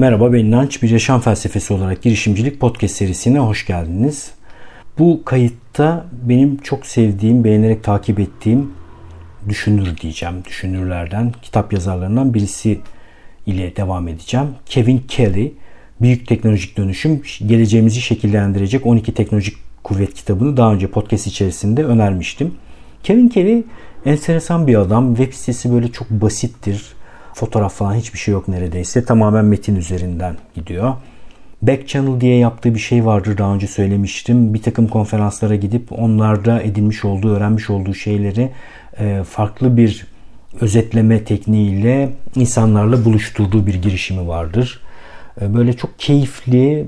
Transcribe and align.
Merhaba 0.00 0.32
ben 0.32 0.38
İnanç. 0.38 0.82
Bir 0.82 0.90
yaşam 0.90 1.20
felsefesi 1.20 1.72
olarak 1.72 2.02
girişimcilik 2.02 2.60
podcast 2.60 2.94
serisine 2.94 3.38
hoş 3.38 3.66
geldiniz. 3.66 4.30
Bu 4.98 5.22
kayıtta 5.24 6.06
benim 6.22 6.56
çok 6.56 6.86
sevdiğim, 6.86 7.44
beğenerek 7.44 7.84
takip 7.84 8.20
ettiğim 8.20 8.72
düşünür 9.48 9.96
diyeceğim. 9.96 10.34
Düşünürlerden, 10.44 11.32
kitap 11.42 11.72
yazarlarından 11.72 12.34
birisi 12.34 12.80
ile 13.46 13.76
devam 13.76 14.08
edeceğim. 14.08 14.46
Kevin 14.66 14.98
Kelly, 14.98 15.52
Büyük 16.00 16.28
Teknolojik 16.28 16.76
Dönüşüm, 16.76 17.22
Geleceğimizi 17.46 18.00
Şekillendirecek 18.00 18.86
12 18.86 19.14
Teknolojik 19.14 19.56
Kuvvet 19.84 20.14
kitabını 20.14 20.56
daha 20.56 20.72
önce 20.72 20.86
podcast 20.86 21.26
içerisinde 21.26 21.84
önermiştim. 21.84 22.54
Kevin 23.02 23.28
Kelly 23.28 23.64
enteresan 24.06 24.66
bir 24.66 24.74
adam. 24.74 25.14
Web 25.14 25.32
sitesi 25.32 25.72
böyle 25.72 25.92
çok 25.92 26.10
basittir 26.10 26.99
Fotoğraf 27.40 27.74
falan 27.74 27.94
hiçbir 27.94 28.18
şey 28.18 28.32
yok 28.32 28.48
neredeyse. 28.48 29.04
Tamamen 29.04 29.44
metin 29.44 29.76
üzerinden 29.76 30.36
gidiyor. 30.54 30.94
Back 31.62 31.88
Channel 31.88 32.20
diye 32.20 32.36
yaptığı 32.36 32.74
bir 32.74 32.80
şey 32.80 33.06
vardır 33.06 33.38
daha 33.38 33.54
önce 33.54 33.66
söylemiştim. 33.66 34.54
Bir 34.54 34.62
takım 34.62 34.88
konferanslara 34.88 35.56
gidip 35.56 35.92
onlarda 35.92 36.62
edinmiş 36.62 37.04
olduğu, 37.04 37.36
öğrenmiş 37.36 37.70
olduğu 37.70 37.94
şeyleri 37.94 38.50
e, 38.98 39.22
farklı 39.30 39.76
bir 39.76 40.06
özetleme 40.60 41.24
tekniğiyle 41.24 42.12
insanlarla 42.34 43.04
buluşturduğu 43.04 43.66
bir 43.66 43.74
girişimi 43.74 44.28
vardır. 44.28 44.80
E, 45.40 45.54
böyle 45.54 45.72
çok 45.72 45.98
keyifli, 45.98 46.86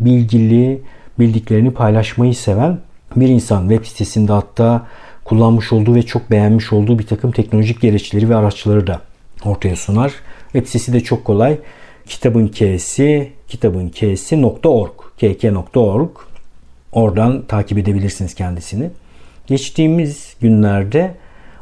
bilgili, 0.00 0.82
bildiklerini 1.18 1.70
paylaşmayı 1.70 2.34
seven 2.34 2.78
bir 3.16 3.28
insan. 3.28 3.68
Web 3.68 3.84
sitesinde 3.86 4.32
hatta 4.32 4.86
kullanmış 5.24 5.72
olduğu 5.72 5.94
ve 5.94 6.02
çok 6.02 6.30
beğenmiş 6.30 6.72
olduğu 6.72 6.98
bir 6.98 7.06
takım 7.06 7.32
teknolojik 7.32 7.80
gereçleri 7.80 8.28
ve 8.28 8.36
araçları 8.36 8.86
da 8.86 9.00
ortaya 9.46 9.76
sunar. 9.76 10.12
Web 10.52 10.66
sitesi 10.66 10.92
de 10.92 11.00
çok 11.00 11.24
kolay. 11.24 11.58
Kitabın 12.06 12.48
K'si 12.48 13.32
kitabın 13.48 13.88
K'si.org 13.88 14.92
kk.org 15.20 16.10
Oradan 16.94 17.42
takip 17.42 17.78
edebilirsiniz 17.78 18.34
kendisini. 18.34 18.90
Geçtiğimiz 19.46 20.36
günlerde 20.40 21.14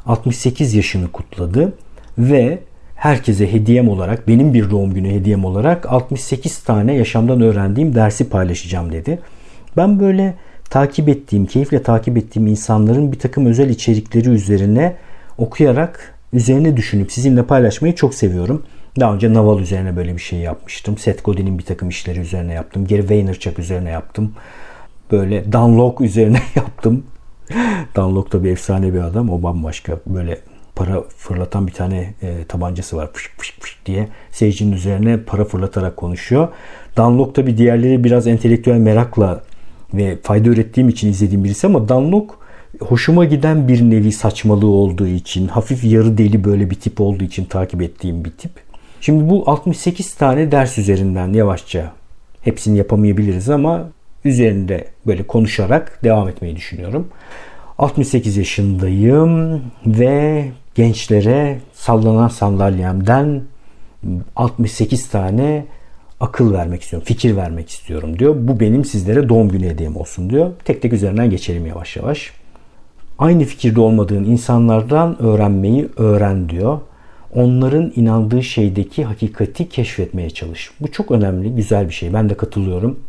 68 0.07 0.75
yaşını 0.75 1.13
kutladı 1.13 1.73
ve 2.19 2.59
herkese 2.95 3.53
hediyem 3.53 3.89
olarak 3.89 4.29
benim 4.29 4.55
bir 4.55 4.71
doğum 4.71 4.95
günü 4.95 5.11
hediyem 5.11 5.45
olarak 5.45 5.93
68 5.93 6.59
tane 6.59 6.95
yaşamdan 6.95 7.41
öğrendiğim 7.41 7.95
dersi 7.95 8.29
paylaşacağım 8.29 8.93
dedi. 8.93 9.19
Ben 9.77 10.01
böyle 10.01 10.35
takip 10.71 11.09
ettiğim, 11.09 11.47
keyifle 11.47 11.83
takip 11.83 12.17
ettiğim 12.17 12.47
insanların 12.47 13.13
bir 13.13 13.19
takım 13.19 13.47
özel 13.47 13.71
içerikleri 13.71 14.29
üzerine 14.29 14.97
okuyarak 15.39 16.15
üzerine 16.33 16.77
düşünüp 16.77 17.13
sizinle 17.13 17.43
paylaşmayı 17.43 17.95
çok 17.95 18.15
seviyorum. 18.15 18.63
Daha 19.01 19.15
önce 19.15 19.33
Naval 19.33 19.61
üzerine 19.61 19.97
böyle 19.97 20.17
bir 20.17 20.23
şey 20.23 20.39
yapmıştım. 20.39 20.99
Seth 20.99 21.25
Godin'in 21.25 21.59
bir 21.59 21.65
takım 21.65 21.89
işleri 21.89 22.21
üzerine 22.21 22.53
yaptım. 22.55 22.87
Gary 22.87 23.11
Vaynerchuk 23.11 23.59
üzerine 23.59 23.91
yaptım. 23.91 24.33
Böyle 25.13 25.53
Dan 25.53 25.79
Lok 25.79 26.01
üzerine 26.01 26.43
yaptım. 26.55 27.05
Dan 27.97 28.17
Lok 28.17 28.33
da 28.33 28.45
bir 28.45 28.51
efsane 28.51 28.95
bir 28.95 29.01
adam. 29.01 29.31
O 29.31 29.43
bambaşka 29.43 30.01
böyle 30.07 30.39
para 30.77 31.03
fırlatan 31.03 31.67
bir 31.67 31.73
tane 31.73 32.15
e, 32.23 32.45
tabancası 32.45 32.97
var. 32.97 33.11
Fışk 33.13 33.31
fışk 33.39 33.61
fışk 33.61 33.87
diye 33.87 34.09
seyircinin 34.31 34.73
üzerine 34.73 35.21
para 35.21 35.45
fırlatarak 35.45 35.97
konuşuyor. 35.97 36.49
Dan 36.97 37.19
Lok 37.19 37.35
tabi 37.35 37.57
diğerleri 37.57 38.05
biraz 38.05 38.27
entelektüel 38.27 38.77
merakla 38.77 39.43
ve 39.95 40.19
fayda 40.23 40.49
ürettiğim 40.49 40.89
için 40.89 41.09
izlediğim 41.09 41.45
birisi 41.45 41.67
ama 41.67 41.89
Dan 41.89 42.13
Lok 42.13 42.42
hoşuma 42.81 43.25
giden 43.25 43.69
bir 43.69 43.83
nevi 43.83 44.13
saçmalığı 44.13 44.71
olduğu 44.71 45.07
için, 45.07 45.49
hafif 45.49 45.85
yarı 45.85 46.19
deli 46.19 46.45
böyle 46.45 46.71
bir 46.71 46.75
tip 46.75 47.01
olduğu 47.01 47.25
için 47.25 47.45
takip 47.45 47.83
ettiğim 47.83 48.25
bir 48.25 48.31
tip. 48.31 48.51
Şimdi 49.01 49.31
bu 49.31 49.51
68 49.51 50.15
tane 50.15 50.53
ders 50.53 50.79
üzerinden 50.79 51.33
yavaşça 51.33 51.93
hepsini 52.41 52.79
yapamayabiliriz 52.79 53.51
ama 53.51 53.89
üzerinde 54.25 54.89
böyle 55.07 55.23
konuşarak 55.23 55.99
devam 56.05 56.29
etmeyi 56.29 56.57
düşünüyorum. 56.57 57.09
68 57.79 58.37
yaşındayım 58.37 59.63
ve 59.87 60.49
gençlere 60.75 61.59
sallanan 61.73 62.29
sandalyemden 62.29 63.43
68 64.37 65.09
tane 65.09 65.67
akıl 66.21 66.53
vermek 66.53 66.83
istiyorum, 66.83 67.07
fikir 67.07 67.37
vermek 67.37 67.71
istiyorum 67.71 68.19
diyor. 68.19 68.35
Bu 68.39 68.61
benim 68.61 68.85
sizlere 68.85 69.29
doğum 69.29 69.49
günü 69.49 69.69
hediyem 69.69 69.97
olsun 69.97 70.31
diyor. 70.31 70.51
Tek 70.65 70.83
tek 70.83 70.93
üzerinden 70.93 71.31
geçelim 71.31 71.67
yavaş 71.67 71.97
yavaş 71.97 72.42
aynı 73.23 73.45
fikirde 73.45 73.81
olmadığın 73.81 74.25
insanlardan 74.25 75.23
öğrenmeyi 75.23 75.89
öğren 75.97 76.49
diyor. 76.49 76.81
Onların 77.35 77.93
inandığı 77.97 78.43
şeydeki 78.43 79.05
hakikati 79.05 79.69
keşfetmeye 79.69 80.31
çalış. 80.31 80.71
Bu 80.81 80.93
çok 80.93 81.11
önemli, 81.11 81.55
güzel 81.55 81.89
bir 81.89 81.95
şey. 81.95 82.13
Ben 82.13 82.29
de 82.31 82.35
katılıyorum. 82.35 83.01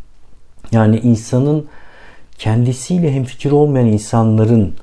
Yani 0.72 0.98
insanın 0.98 1.66
kendisiyle 2.38 3.12
hemfikir 3.12 3.50
olmayan 3.50 3.86
insanların 3.86 4.74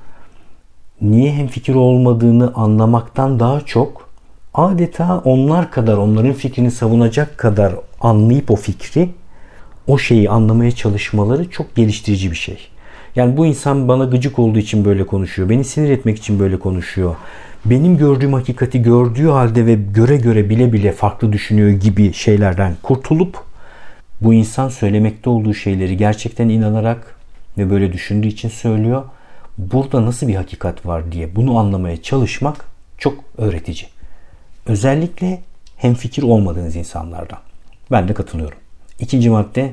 niye 1.00 1.32
hemfikir 1.32 1.74
olmadığını 1.74 2.52
anlamaktan 2.54 3.40
daha 3.40 3.60
çok 3.60 4.08
adeta 4.54 5.22
onlar 5.24 5.70
kadar 5.70 5.96
onların 5.96 6.32
fikrini 6.32 6.70
savunacak 6.70 7.38
kadar 7.38 7.74
anlayıp 8.00 8.50
o 8.50 8.56
fikri 8.56 9.10
o 9.86 9.98
şeyi 9.98 10.30
anlamaya 10.30 10.70
çalışmaları 10.70 11.50
çok 11.50 11.76
geliştirici 11.76 12.30
bir 12.30 12.36
şey. 12.36 12.71
Yani 13.16 13.36
bu 13.36 13.46
insan 13.46 13.88
bana 13.88 14.04
gıcık 14.04 14.38
olduğu 14.38 14.58
için 14.58 14.84
böyle 14.84 15.06
konuşuyor. 15.06 15.48
Beni 15.48 15.64
sinir 15.64 15.90
etmek 15.90 16.18
için 16.18 16.38
böyle 16.38 16.58
konuşuyor. 16.58 17.16
Benim 17.64 17.96
gördüğüm 17.96 18.32
hakikati 18.32 18.82
gördüğü 18.82 19.28
halde 19.28 19.66
ve 19.66 19.74
göre 19.74 20.16
göre 20.16 20.50
bile 20.50 20.72
bile 20.72 20.92
farklı 20.92 21.32
düşünüyor 21.32 21.70
gibi 21.70 22.12
şeylerden 22.12 22.76
kurtulup 22.82 23.44
bu 24.20 24.34
insan 24.34 24.68
söylemekte 24.68 25.30
olduğu 25.30 25.54
şeyleri 25.54 25.96
gerçekten 25.96 26.48
inanarak 26.48 27.16
ve 27.58 27.70
böyle 27.70 27.92
düşündüğü 27.92 28.28
için 28.28 28.48
söylüyor. 28.48 29.04
Burada 29.58 30.06
nasıl 30.06 30.28
bir 30.28 30.34
hakikat 30.34 30.86
var 30.86 31.12
diye 31.12 31.36
bunu 31.36 31.58
anlamaya 31.58 32.02
çalışmak 32.02 32.64
çok 32.98 33.14
öğretici. 33.38 33.88
Özellikle 34.66 35.40
hem 35.76 35.94
fikir 35.94 36.22
olmadığınız 36.22 36.76
insanlardan. 36.76 37.38
Ben 37.90 38.08
de 38.08 38.14
katılıyorum. 38.14 38.58
İkinci 39.00 39.30
madde 39.30 39.72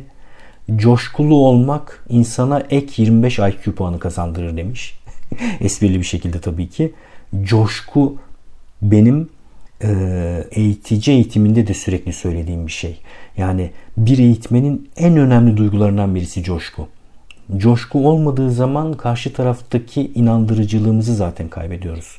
coşkulu 0.75 1.35
olmak 1.35 2.06
insana 2.09 2.59
ek 2.69 3.02
25 3.02 3.40
IQ 3.40 3.75
puanı 3.75 4.00
kazandırır 4.00 4.57
demiş. 4.57 5.00
Esprili 5.62 6.00
bir 6.00 6.03
şekilde 6.03 6.41
tabii 6.41 6.69
ki. 6.69 6.94
Coşku 7.44 8.16
benim 8.81 9.30
e, 9.84 9.90
eğitici 10.52 11.16
eğitiminde 11.16 11.68
de 11.68 11.74
sürekli 11.74 12.13
söylediğim 12.13 12.68
bir 12.68 12.72
şey. 12.72 12.97
Yani 13.38 13.72
bir 13.97 14.18
eğitmenin 14.18 14.90
en 14.97 15.18
önemli 15.18 15.57
duygularından 15.57 16.16
birisi 16.16 16.44
coşku. 16.44 16.88
Coşku 17.57 18.09
olmadığı 18.09 18.51
zaman 18.51 18.94
karşı 18.94 19.34
taraftaki 19.34 20.12
inandırıcılığımızı 20.16 21.16
zaten 21.16 21.47
kaybediyoruz. 21.47 22.18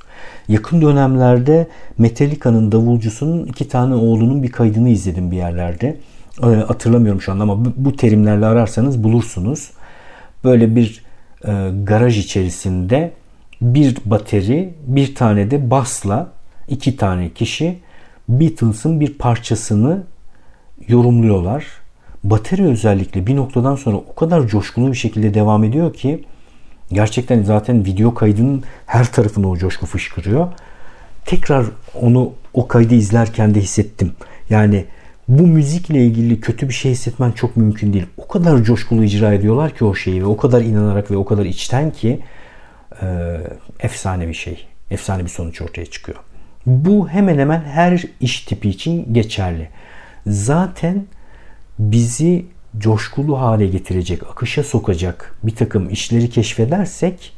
Yakın 0.48 0.82
dönemlerde 0.82 1.68
Metallica'nın 1.98 2.72
davulcusunun 2.72 3.46
iki 3.46 3.68
tane 3.68 3.94
oğlunun 3.94 4.42
bir 4.42 4.50
kaydını 4.50 4.88
izledim 4.88 5.30
bir 5.30 5.36
yerlerde. 5.36 5.96
Ee, 6.42 6.46
hatırlamıyorum 6.46 7.20
şu 7.20 7.32
anda 7.32 7.42
ama 7.42 7.64
bu 7.76 7.96
terimlerle 7.96 8.46
ararsanız 8.46 9.04
bulursunuz. 9.04 9.70
Böyle 10.44 10.76
bir 10.76 11.04
e, 11.44 11.70
garaj 11.84 12.18
içerisinde 12.18 13.12
bir 13.60 13.96
bateri, 14.04 14.74
bir 14.86 15.14
tane 15.14 15.50
de 15.50 15.70
basla 15.70 16.32
iki 16.68 16.96
tane 16.96 17.30
kişi 17.30 17.78
Beatles'ın 18.28 19.00
bir 19.00 19.18
parçasını 19.18 20.02
yorumluyorlar. 20.88 21.66
Bateri 22.24 22.64
özellikle 22.64 23.26
bir 23.26 23.36
noktadan 23.36 23.76
sonra 23.76 23.96
o 23.96 24.14
kadar 24.14 24.46
coşkulu 24.46 24.92
bir 24.92 24.96
şekilde 24.96 25.34
devam 25.34 25.64
ediyor 25.64 25.94
ki 25.94 26.24
gerçekten 26.92 27.42
zaten 27.42 27.84
video 27.84 28.14
kaydının 28.14 28.62
her 28.86 29.12
tarafına 29.12 29.48
o 29.48 29.56
coşku 29.56 29.86
fışkırıyor. 29.86 30.48
Tekrar 31.26 31.66
onu 32.00 32.32
o 32.54 32.68
kaydı 32.68 32.94
izlerken 32.94 33.54
de 33.54 33.60
hissettim. 33.60 34.12
Yani 34.50 34.84
bu 35.30 35.46
müzikle 35.46 36.04
ilgili 36.06 36.40
kötü 36.40 36.68
bir 36.68 36.74
şey 36.74 36.92
hissetmen 36.92 37.32
çok 37.32 37.56
mümkün 37.56 37.92
değil. 37.92 38.06
O 38.16 38.28
kadar 38.28 38.62
coşkulu 38.62 39.04
icra 39.04 39.34
ediyorlar 39.34 39.74
ki 39.74 39.84
o 39.84 39.94
şeyi 39.94 40.22
ve 40.22 40.26
o 40.26 40.36
kadar 40.36 40.62
inanarak 40.62 41.10
ve 41.10 41.16
o 41.16 41.24
kadar 41.24 41.44
içten 41.44 41.90
ki 41.90 42.20
e, 43.02 43.36
efsane 43.80 44.28
bir 44.28 44.34
şey. 44.34 44.66
Efsane 44.90 45.24
bir 45.24 45.28
sonuç 45.28 45.62
ortaya 45.62 45.86
çıkıyor. 45.86 46.18
Bu 46.66 47.08
hemen 47.08 47.38
hemen 47.38 47.60
her 47.60 48.04
iş 48.20 48.40
tipi 48.40 48.68
için 48.68 49.14
geçerli. 49.14 49.68
Zaten 50.26 51.04
bizi 51.78 52.44
coşkulu 52.78 53.40
hale 53.40 53.66
getirecek, 53.66 54.22
akışa 54.22 54.62
sokacak 54.62 55.34
bir 55.42 55.54
takım 55.54 55.90
işleri 55.90 56.30
keşfedersek 56.30 57.32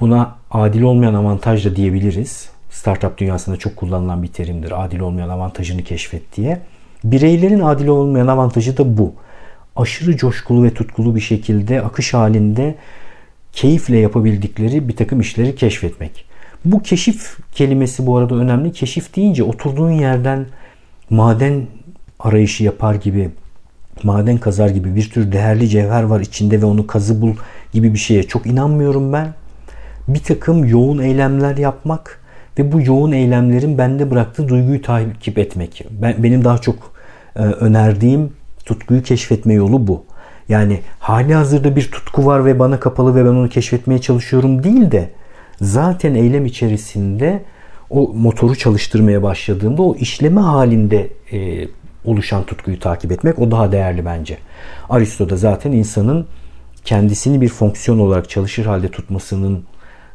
buna 0.00 0.36
adil 0.50 0.82
olmayan 0.82 1.14
avantaj 1.14 1.64
da 1.64 1.76
diyebiliriz. 1.76 2.50
Startup 2.70 3.18
dünyasında 3.18 3.56
çok 3.56 3.76
kullanılan 3.76 4.22
bir 4.22 4.28
terimdir. 4.28 4.84
Adil 4.84 5.00
olmayan 5.00 5.28
avantajını 5.28 5.82
keşfet 5.82 6.36
diye. 6.36 6.60
Bireylerin 7.10 7.60
adil 7.60 7.86
olmayan 7.86 8.26
avantajı 8.26 8.76
da 8.76 8.98
bu. 8.98 9.14
Aşırı 9.76 10.16
coşkulu 10.16 10.64
ve 10.64 10.74
tutkulu 10.74 11.14
bir 11.14 11.20
şekilde 11.20 11.82
akış 11.82 12.14
halinde 12.14 12.74
keyifle 13.52 13.98
yapabildikleri 13.98 14.88
bir 14.88 14.96
takım 14.96 15.20
işleri 15.20 15.54
keşfetmek. 15.54 16.24
Bu 16.64 16.82
keşif 16.82 17.36
kelimesi 17.52 18.06
bu 18.06 18.16
arada 18.16 18.34
önemli. 18.34 18.72
Keşif 18.72 19.16
deyince 19.16 19.42
oturduğun 19.42 19.90
yerden 19.90 20.46
maden 21.10 21.66
arayışı 22.20 22.64
yapar 22.64 22.94
gibi 22.94 23.30
maden 24.02 24.38
kazar 24.38 24.68
gibi 24.68 24.96
bir 24.96 25.10
tür 25.10 25.32
değerli 25.32 25.68
cevher 25.68 26.02
var 26.02 26.20
içinde 26.20 26.62
ve 26.62 26.66
onu 26.66 26.86
kazı 26.86 27.22
bul 27.22 27.34
gibi 27.72 27.92
bir 27.92 27.98
şeye 27.98 28.22
çok 28.22 28.46
inanmıyorum 28.46 29.12
ben. 29.12 29.34
Bir 30.08 30.22
takım 30.22 30.64
yoğun 30.64 30.98
eylemler 30.98 31.56
yapmak 31.56 32.20
ve 32.58 32.72
bu 32.72 32.80
yoğun 32.80 33.12
eylemlerin 33.12 33.78
bende 33.78 34.10
bıraktığı 34.10 34.48
duyguyu 34.48 34.82
takip 34.82 35.38
etmek. 35.38 35.86
Ben, 35.90 36.22
benim 36.22 36.44
daha 36.44 36.58
çok 36.58 36.95
e, 37.36 37.42
önerdiğim 37.42 38.32
tutkuyu 38.64 39.02
keşfetme 39.02 39.54
yolu 39.54 39.86
bu. 39.86 40.04
Yani 40.48 40.80
hali 40.98 41.34
hazırda 41.34 41.76
bir 41.76 41.90
tutku 41.90 42.26
var 42.26 42.44
ve 42.44 42.58
bana 42.58 42.80
kapalı 42.80 43.14
ve 43.14 43.24
ben 43.24 43.30
onu 43.30 43.48
keşfetmeye 43.48 44.00
çalışıyorum 44.00 44.64
değil 44.64 44.90
de 44.90 45.10
zaten 45.60 46.14
eylem 46.14 46.46
içerisinde 46.46 47.44
o 47.90 48.12
motoru 48.14 48.56
çalıştırmaya 48.56 49.22
başladığımda 49.22 49.82
o 49.82 49.96
işleme 49.96 50.40
halinde 50.40 51.08
e, 51.32 51.68
oluşan 52.04 52.44
tutkuyu 52.44 52.80
takip 52.80 53.12
etmek 53.12 53.38
o 53.38 53.50
daha 53.50 53.72
değerli 53.72 54.04
bence. 54.04 54.38
Aristo 54.90 55.30
da 55.30 55.36
zaten 55.36 55.72
insanın 55.72 56.26
kendisini 56.84 57.40
bir 57.40 57.48
fonksiyon 57.48 57.98
olarak 57.98 58.30
çalışır 58.30 58.66
halde 58.66 58.88
tutmasının 58.88 59.64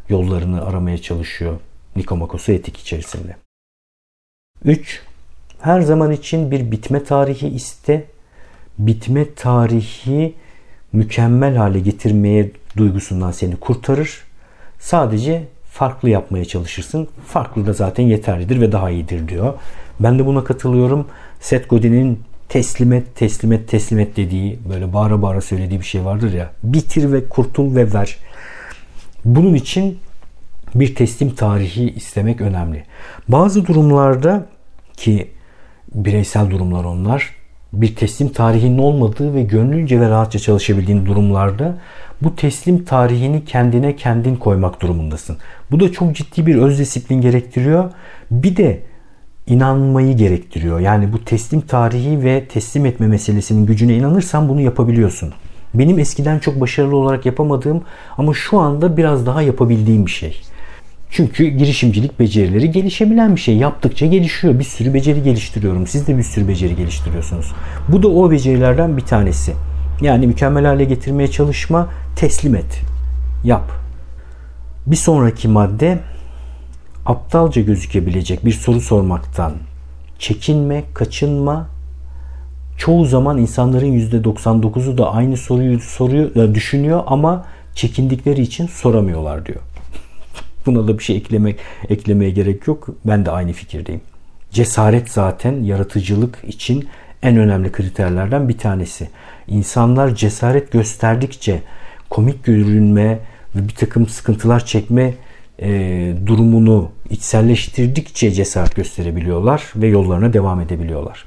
yollarını 0.10 0.66
aramaya 0.66 0.98
çalışıyor. 0.98 1.60
Nikomakos'u 1.96 2.52
etik 2.52 2.78
içerisinde. 2.78 3.36
3. 4.66 5.02
Her 5.62 5.82
zaman 5.82 6.12
için 6.12 6.52
bir 6.52 6.72
bitme 6.72 7.04
tarihi 7.04 7.48
iste. 7.48 8.04
Bitme 8.80 9.34
tarihi 9.36 10.34
mükemmel 10.94 11.56
hale 11.56 11.80
getirmeye 11.80 12.52
duygusundan 12.78 13.32
seni 13.32 13.56
kurtarır. 13.56 14.24
Sadece 14.80 15.44
farklı 15.70 16.10
yapmaya 16.10 16.46
çalışırsın. 16.46 17.08
Farklı 17.26 17.66
da 17.66 17.74
zaten 17.74 18.04
yeterlidir 18.04 18.62
ve 18.62 18.72
daha 18.72 18.90
iyidir 18.90 19.28
diyor. 19.28 19.54
Ben 20.00 20.20
de 20.20 20.26
buna 20.26 20.44
katılıyorum. 20.44 21.08
Seth 21.40 21.70
Godin'in 21.70 22.20
teslim 22.50 22.94
et, 22.94 23.16
teslim 23.16 23.52
et, 23.52 23.70
teslim 23.70 24.00
et 24.00 24.18
dediği 24.18 24.60
böyle 24.70 24.94
bağıra 24.94 25.22
bağıra 25.22 25.42
söylediği 25.42 25.80
bir 25.80 25.86
şey 25.86 26.06
vardır 26.06 26.34
ya. 26.34 26.52
Bitir 26.64 27.12
ve 27.12 27.30
kurtul 27.30 27.76
ve 27.76 27.94
ver. 27.94 28.18
Bunun 29.26 29.54
için 29.54 30.00
bir 30.76 30.96
teslim 30.96 31.36
tarihi 31.36 31.90
istemek 31.90 32.42
önemli. 32.42 32.84
Bazı 33.28 33.68
durumlarda 33.68 34.46
ki 34.98 35.32
bireysel 35.96 36.50
durumlar 36.50 36.84
onlar 36.84 37.42
bir 37.74 37.96
teslim 37.96 38.30
tarihinin 38.30 38.78
olmadığı 38.78 39.34
ve 39.34 39.44
gönlünce 39.44 40.02
ve 40.02 40.10
rahatça 40.10 40.40
çalışabildiğin 40.40 41.06
durumlarda 41.06 41.78
bu 42.22 42.36
teslim 42.36 42.86
tarihini 42.86 43.46
kendine 43.46 43.96
kendin 43.96 44.36
koymak 44.36 44.82
durumundasın. 44.82 45.38
Bu 45.72 45.80
da 45.80 45.92
çok 45.92 46.16
ciddi 46.16 46.46
bir 46.46 46.56
öz 46.56 46.80
disiplin 46.80 47.22
gerektiriyor. 47.22 47.92
Bir 48.32 48.56
de 48.56 48.82
inanmayı 49.48 50.18
gerektiriyor. 50.18 50.80
Yani 50.80 51.14
bu 51.14 51.26
teslim 51.26 51.62
tarihi 51.62 52.24
ve 52.24 52.46
teslim 52.46 52.86
etme 52.86 53.08
meselesinin 53.08 53.66
gücüne 53.66 53.96
inanırsan 53.96 54.50
bunu 54.50 54.62
yapabiliyorsun. 54.62 55.34
Benim 55.74 56.00
eskiden 56.00 56.40
çok 56.40 56.62
başarılı 56.62 56.96
olarak 56.96 57.26
yapamadığım 57.26 57.84
ama 58.18 58.34
şu 58.34 58.60
anda 58.60 58.98
biraz 58.98 59.26
daha 59.26 59.42
yapabildiğim 59.42 60.06
bir 60.06 60.12
şey. 60.12 60.42
Çünkü 61.12 61.48
girişimcilik 61.48 62.20
becerileri 62.20 62.72
gelişebilen 62.72 63.36
bir 63.36 63.42
şey. 63.42 63.58
Yaptıkça 63.58 64.06
gelişiyor. 64.06 64.60
Bir 64.60 64.64
sürü 64.64 64.94
beceri 64.94 65.24
geliştiriyorum. 65.24 65.88
Siz 65.88 66.08
de 66.08 66.18
bir 66.18 66.24
sürü 66.24 66.48
beceri 66.48 66.76
geliştiriyorsunuz. 66.76 67.52
Bu 67.88 68.04
da 68.04 68.08
o 68.08 68.32
becerilerden 68.32 68.98
bir 68.98 69.02
tanesi. 69.02 69.54
Yani 70.02 70.28
mükemmel 70.28 70.66
hale 70.66 70.84
getirmeye 70.84 71.32
çalışma, 71.32 71.90
teslim 72.16 72.56
et. 72.56 72.82
Yap. 73.44 73.72
Bir 74.88 74.96
sonraki 74.96 75.48
madde 75.48 76.00
aptalca 77.06 77.62
gözükebilecek 77.62 78.46
bir 78.46 78.52
soru 78.52 78.82
sormaktan 78.82 79.54
çekinme, 80.20 80.84
kaçınma. 80.94 81.68
Çoğu 82.78 83.06
zaman 83.06 83.38
insanların 83.38 84.00
%99'u 84.00 84.98
da 84.98 85.14
aynı 85.14 85.38
soruyu 85.38 85.80
soruyor, 85.80 86.36
e, 86.36 86.56
düşünüyor 86.56 87.04
ama 87.06 87.46
çekindikleri 87.76 88.42
için 88.42 88.68
soramıyorlar 88.68 89.46
diyor. 89.46 89.60
Buna 90.66 90.88
da 90.88 90.98
bir 90.98 91.04
şey 91.04 91.18
eklemek 91.18 91.60
eklemeye 91.90 92.32
gerek 92.32 92.68
yok. 92.68 92.90
Ben 93.06 93.26
de 93.26 93.32
aynı 93.32 93.54
fikirdeyim. 93.54 94.02
Cesaret 94.52 95.12
zaten 95.12 95.64
yaratıcılık 95.64 96.44
için 96.48 96.88
en 97.24 97.38
önemli 97.38 97.72
kriterlerden 97.72 98.50
bir 98.50 98.58
tanesi. 98.58 99.10
İnsanlar 99.48 100.16
cesaret 100.16 100.72
gösterdikçe 100.72 101.62
komik 102.10 102.44
görünme 102.44 103.20
ve 103.56 103.68
bir 103.68 103.76
takım 103.76 104.08
sıkıntılar 104.08 104.66
çekme 104.66 105.14
e, 105.62 106.14
durumunu 106.26 106.92
içselleştirdikçe 107.10 108.32
cesaret 108.32 108.76
gösterebiliyorlar 108.76 109.64
ve 109.76 109.88
yollarına 109.88 110.34
devam 110.34 110.62
edebiliyorlar. 110.62 111.26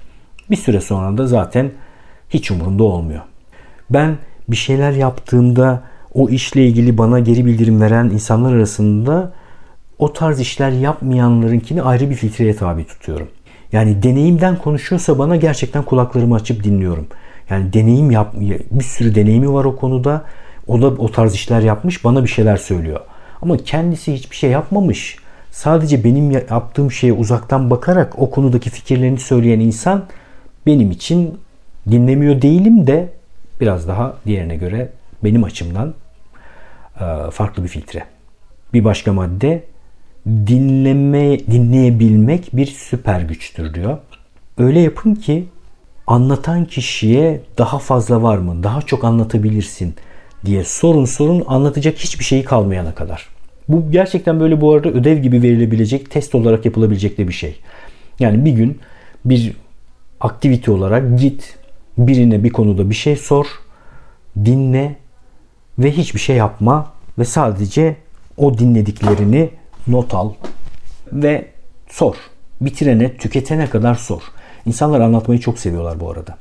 Bir 0.51 0.57
süre 0.57 0.81
sonra 0.81 1.19
da 1.19 1.27
zaten 1.27 1.71
hiç 2.31 2.51
umurunda 2.51 2.85
olmuyor. 2.85 3.23
Ben 3.91 4.17
bir 4.49 4.57
şeyler 4.57 4.93
yaptığımda 4.93 5.83
o 6.15 6.29
işle 6.29 6.67
ilgili 6.67 6.99
bana 6.99 7.21
geri 7.21 7.47
bildirim 7.47 7.81
veren 7.81 8.05
insanlar 8.05 8.55
arasında 8.55 9.33
o 9.99 10.13
tarz 10.13 10.41
işler 10.41 10.71
yapmayanlarınkini 10.71 11.83
ayrı 11.83 12.11
bir 12.11 12.15
filtreye 12.15 12.57
tabi 12.57 12.87
tutuyorum. 12.87 13.29
Yani 13.73 14.03
deneyimden 14.03 14.59
konuşuyorsa 14.59 15.19
bana 15.19 15.37
gerçekten 15.37 15.83
kulaklarımı 15.83 16.35
açıp 16.35 16.65
dinliyorum. 16.65 17.07
Yani 17.51 17.73
deneyim 17.73 18.11
yap 18.11 18.35
bir 18.71 18.85
sürü 18.85 19.15
deneyimi 19.15 19.53
var 19.53 19.65
o 19.65 19.77
konuda. 19.77 20.25
O 20.67 20.83
da 20.83 20.87
o 20.87 21.11
tarz 21.11 21.35
işler 21.35 21.61
yapmış, 21.61 22.05
bana 22.05 22.23
bir 22.23 22.29
şeyler 22.29 22.57
söylüyor. 22.57 23.01
Ama 23.43 23.57
kendisi 23.57 24.15
hiçbir 24.15 24.37
şey 24.37 24.51
yapmamış. 24.51 25.17
Sadece 25.51 26.05
benim 26.05 26.31
yaptığım 26.31 26.93
şeye 26.93 27.13
uzaktan 27.13 27.71
bakarak 27.71 28.19
o 28.19 28.31
konudaki 28.31 28.71
fikirlerini 28.71 29.19
söyleyen 29.19 29.61
insan 29.61 30.05
benim 30.67 30.91
için 30.91 31.39
dinlemiyor 31.91 32.43
değilim 32.43 32.87
de 32.87 33.09
biraz 33.61 33.89
daha 33.89 34.17
diğerine 34.27 34.57
göre 34.57 34.89
benim 35.25 35.45
açımdan 35.45 35.95
farklı 37.31 37.63
bir 37.63 37.69
filtre. 37.69 38.05
Bir 38.73 38.85
başka 38.85 39.13
madde 39.13 39.65
dinleme 40.27 41.39
dinleyebilmek 41.39 42.57
bir 42.57 42.67
süper 42.67 43.21
güçtür 43.21 43.75
diyor. 43.75 43.99
Öyle 44.59 44.81
yapın 44.81 45.15
ki 45.15 45.47
anlatan 46.07 46.65
kişiye 46.65 47.41
daha 47.59 47.79
fazla 47.79 48.23
var 48.23 48.39
mı? 48.39 48.63
Daha 48.63 48.83
çok 48.83 49.05
anlatabilirsin 49.05 49.95
diye 50.45 50.65
sorun 50.65 51.05
sorun 51.05 51.45
anlatacak 51.47 51.99
hiçbir 51.99 52.25
şeyi 52.25 52.45
kalmayana 52.45 52.95
kadar. 52.95 53.29
Bu 53.69 53.91
gerçekten 53.91 54.41
böyle 54.41 54.61
bu 54.61 54.73
arada 54.73 54.89
ödev 54.89 55.19
gibi 55.19 55.43
verilebilecek, 55.43 56.11
test 56.11 56.35
olarak 56.35 56.65
yapılabilecek 56.65 57.19
de 57.19 57.29
bir 57.29 57.33
şey. 57.33 57.61
Yani 58.19 58.45
bir 58.45 58.53
gün 58.53 58.79
bir 59.25 59.53
aktivite 60.21 60.71
olarak 60.71 61.19
git 61.19 61.59
birine 61.99 62.45
bir 62.45 62.51
konuda 62.51 62.91
bir 62.91 62.95
şey 62.95 63.17
sor, 63.17 63.47
dinle 64.45 64.97
ve 65.79 65.91
hiçbir 65.91 66.21
şey 66.21 66.37
yapma 66.37 66.93
ve 67.19 67.25
sadece 67.25 67.97
o 68.37 68.59
dinlediklerini 68.59 69.51
not 69.87 70.15
al 70.15 70.33
ve 71.13 71.47
sor. 71.89 72.15
Bitirene, 72.61 73.17
tüketene 73.17 73.71
kadar 73.71 73.95
sor. 73.95 74.23
İnsanlar 74.67 75.01
anlatmayı 75.01 75.41
çok 75.41 75.59
seviyorlar 75.59 76.01
bu 76.01 76.11
arada. 76.11 76.37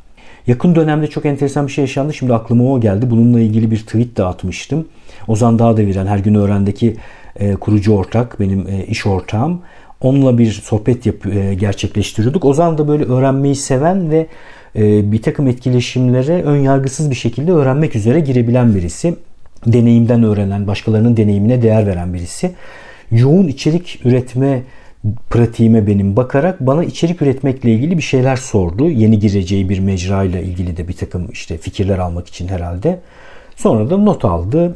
Yakın 0.48 0.76
dönemde 0.76 1.08
çok 1.08 1.26
enteresan 1.26 1.68
bir 1.68 1.72
şey 1.72 1.82
yaşandı. 1.82 2.14
Şimdi 2.14 2.34
aklıma 2.34 2.64
o 2.64 2.80
geldi. 2.80 3.10
Bununla 3.10 3.40
ilgili 3.40 3.72
bir 3.72 3.78
tweet 3.78 4.18
de 4.18 4.24
atmıştım. 4.24 4.88
Ozan 5.28 5.60
Dağdeviren 5.60 6.08
her 6.08 6.18
gün 6.18 6.36
öğrendeki 6.36 6.98
e, 7.36 7.56
kurucu 7.56 7.96
ortak, 7.96 8.40
benim 8.40 8.68
e, 8.68 8.86
iş 8.86 9.06
ortağım. 9.06 9.62
Onunla 10.02 10.38
bir 10.38 10.52
sohbet 10.52 11.06
yap, 11.06 11.26
e, 11.26 11.54
gerçekleştiriyorduk. 11.54 12.46
Ozan 12.46 12.78
da 12.78 12.88
böyle 12.88 13.04
öğrenmeyi 13.04 13.56
seven 13.56 14.12
ve 14.12 14.28
bir 14.76 15.22
takım 15.22 15.48
etkileşimlere 15.48 16.44
ön 16.44 16.58
yargısız 16.58 17.10
bir 17.10 17.16
şekilde 17.16 17.52
öğrenmek 17.52 17.96
üzere 17.96 18.20
girebilen 18.20 18.76
birisi. 18.76 19.16
Deneyimden 19.66 20.24
öğrenen, 20.24 20.68
başkalarının 20.68 21.18
deneyimine 21.18 21.62
değer 21.62 21.88
veren 21.88 22.14
birisi. 22.14 22.52
Yoğun 23.12 23.48
içerik 23.48 24.02
üretme 24.06 24.62
pratiğime 25.30 25.88
benim 25.88 26.16
bakarak 26.16 26.60
bana 26.60 26.84
içerik 26.84 27.22
üretmekle 27.22 27.74
ilgili 27.74 27.98
bir 27.98 28.04
şeyler 28.04 28.36
sordu. 28.36 28.90
Yeni 28.90 29.20
gireceği 29.20 29.70
bir 29.70 29.80
mecra 29.80 30.24
ile 30.24 30.44
ilgili 30.44 30.78
de 30.78 30.88
bir 30.88 30.94
takım 30.94 31.30
işte 31.32 31.58
fikirler 31.58 31.98
almak 31.98 32.28
için 32.28 32.48
herhalde. 32.48 33.00
Sonra 33.56 33.90
da 33.90 33.98
not 33.98 34.26
aldı. 34.26 34.76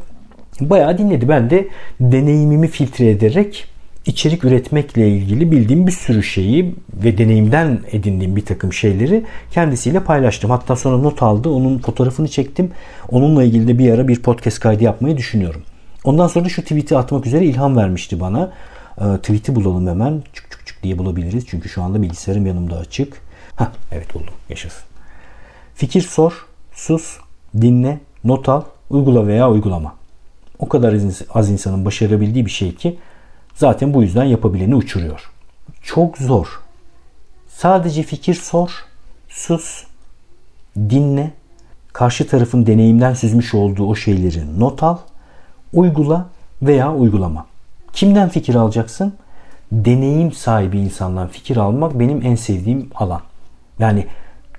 Bayağı 0.61 0.97
dinledi. 0.97 1.29
Ben 1.29 1.49
de 1.49 1.67
deneyimimi 1.99 2.67
filtre 2.67 3.09
ederek 3.09 3.65
içerik 4.07 4.43
üretmekle 4.43 5.09
ilgili 5.09 5.51
bildiğim 5.51 5.87
bir 5.87 5.91
sürü 5.91 6.23
şeyi 6.23 6.75
ve 6.93 7.17
deneyimden 7.17 7.79
edindiğim 7.91 8.35
bir 8.35 8.45
takım 8.45 8.73
şeyleri 8.73 9.25
kendisiyle 9.51 9.99
paylaştım. 9.99 10.49
Hatta 10.49 10.75
sonra 10.75 10.97
not 10.97 11.23
aldı. 11.23 11.49
Onun 11.49 11.77
fotoğrafını 11.77 12.27
çektim. 12.27 12.71
Onunla 13.09 13.43
ilgili 13.43 13.67
de 13.67 13.79
bir 13.79 13.91
ara 13.91 14.07
bir 14.07 14.21
podcast 14.21 14.59
kaydı 14.59 14.83
yapmayı 14.83 15.17
düşünüyorum. 15.17 15.61
Ondan 16.03 16.27
sonra 16.27 16.49
şu 16.49 16.61
tweet'i 16.61 16.97
atmak 16.97 17.27
üzere 17.27 17.45
ilham 17.45 17.77
vermişti 17.77 18.19
bana. 18.19 18.51
E, 18.97 19.17
tweet'i 19.17 19.55
bulalım 19.55 19.87
hemen. 19.87 20.23
Çık 20.33 20.51
çık 20.51 20.67
çık 20.67 20.83
diye 20.83 20.97
bulabiliriz. 20.97 21.45
Çünkü 21.47 21.69
şu 21.69 21.83
anda 21.83 22.01
bilgisayarım 22.01 22.45
yanımda 22.45 22.77
açık. 22.77 23.21
Ha 23.55 23.71
evet 23.91 24.13
buldum. 24.13 24.33
Yaşasın. 24.49 24.83
Fikir 25.75 26.01
sor, 26.01 26.45
sus, 26.73 27.17
dinle, 27.61 27.99
not 28.23 28.49
al, 28.49 28.63
uygula 28.89 29.27
veya 29.27 29.51
uygulama. 29.51 29.95
O 30.59 30.69
kadar 30.69 30.95
az 31.33 31.49
insanın 31.49 31.85
başarabildiği 31.85 32.45
bir 32.45 32.51
şey 32.51 32.75
ki 32.75 32.97
zaten 33.57 33.93
bu 33.93 34.03
yüzden 34.03 34.23
yapabileni 34.23 34.75
uçuruyor. 34.75 35.31
Çok 35.81 36.17
zor. 36.17 36.59
Sadece 37.47 38.03
fikir 38.03 38.33
sor, 38.33 38.85
sus, 39.29 39.83
dinle, 40.77 41.31
karşı 41.93 42.27
tarafın 42.27 42.65
deneyimden 42.65 43.13
süzmüş 43.13 43.53
olduğu 43.53 43.87
o 43.87 43.95
şeyleri 43.95 44.59
not 44.59 44.83
al, 44.83 44.97
uygula 45.73 46.25
veya 46.61 46.93
uygulama. 46.93 47.45
Kimden 47.93 48.29
fikir 48.29 48.55
alacaksın? 48.55 49.13
Deneyim 49.71 50.31
sahibi 50.31 50.79
insandan 50.79 51.27
fikir 51.27 51.57
almak 51.57 51.99
benim 51.99 52.25
en 52.25 52.35
sevdiğim 52.35 52.89
alan. 52.95 53.21
Yani 53.79 54.07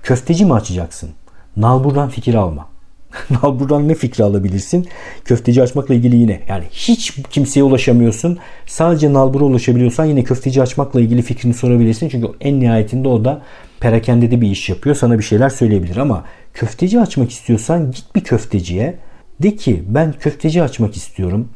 köfteci 0.03 0.45
mi 0.45 0.53
açacaksın? 0.53 1.09
Nalbur'dan 1.57 2.09
fikir 2.09 2.33
alma. 2.33 2.68
Nalbur'dan 3.29 3.87
ne 3.87 3.95
fikri 3.95 4.23
alabilirsin? 4.23 4.87
Köfteci 5.25 5.63
açmakla 5.63 5.95
ilgili 5.95 6.15
yine. 6.15 6.41
Yani 6.47 6.63
hiç 6.71 7.13
kimseye 7.31 7.63
ulaşamıyorsun. 7.63 8.37
Sadece 8.65 9.13
Nalbur'a 9.13 9.43
ulaşabiliyorsan 9.43 10.05
yine 10.05 10.23
köfteci 10.23 10.61
açmakla 10.61 11.01
ilgili 11.01 11.21
fikrini 11.21 11.53
sorabilirsin. 11.53 12.09
Çünkü 12.09 12.27
en 12.41 12.59
nihayetinde 12.59 13.07
o 13.07 13.25
da 13.25 13.41
perakende 13.79 14.31
de 14.31 14.41
bir 14.41 14.51
iş 14.51 14.69
yapıyor. 14.69 14.95
Sana 14.95 15.17
bir 15.17 15.23
şeyler 15.23 15.49
söyleyebilir 15.49 15.97
ama 15.97 16.25
köfteci 16.53 16.99
açmak 16.99 17.31
istiyorsan 17.31 17.91
git 17.91 18.15
bir 18.15 18.23
köfteciye. 18.23 18.95
De 19.39 19.55
ki 19.55 19.83
ben 19.87 20.13
köfteci 20.19 20.63
açmak 20.63 20.95
istiyorum. 20.95 21.49